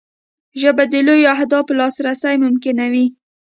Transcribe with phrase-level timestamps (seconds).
[0.61, 3.05] ژبه د لویو اهدافو لاسرسی ممکنوي